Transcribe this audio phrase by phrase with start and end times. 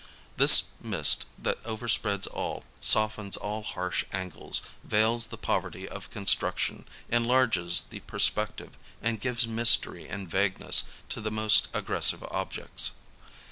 [0.35, 7.81] This mist, that overspreads all, softens all harsh angles, veils the poverty of construction, enlarges
[7.83, 8.71] the per, spective
[9.03, 12.91] and gives mystery and vagueness to the most A DAY IN LONDON 49 aggressive objects.